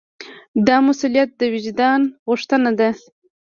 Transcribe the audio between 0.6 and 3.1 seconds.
دا مسوولیت د وجدان غوښتنه ده.